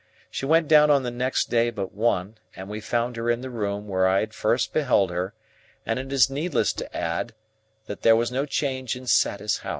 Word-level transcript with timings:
We 0.41 0.47
went 0.47 0.67
down 0.67 0.89
on 0.89 1.03
the 1.03 1.11
next 1.11 1.51
day 1.51 1.69
but 1.69 1.93
one, 1.93 2.39
and 2.55 2.67
we 2.69 2.81
found 2.81 3.17
her 3.17 3.29
in 3.29 3.41
the 3.41 3.51
room 3.51 3.87
where 3.87 4.07
I 4.07 4.21
had 4.21 4.33
first 4.33 4.73
beheld 4.73 5.11
her, 5.11 5.35
and 5.85 5.99
it 5.99 6.11
is 6.11 6.27
needless 6.27 6.73
to 6.73 6.97
add 6.97 7.35
that 7.85 8.01
there 8.01 8.15
was 8.15 8.31
no 8.31 8.47
change 8.47 8.95
in 8.95 9.05
Satis 9.05 9.59
House. 9.59 9.69